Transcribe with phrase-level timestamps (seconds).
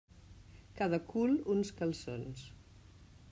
[0.79, 2.43] Cada cul, uns calçons.